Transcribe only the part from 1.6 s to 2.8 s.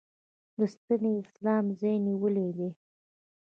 ځای یې نیولی دی.